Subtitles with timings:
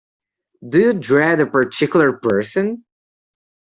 [0.67, 2.83] Do you dread a particular person?